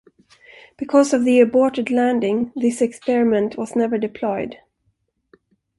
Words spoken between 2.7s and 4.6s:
experiment was never deployed.